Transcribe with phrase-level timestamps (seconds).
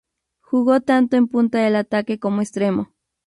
[0.41, 2.91] Jugó tanto en punta del ataque como extremo.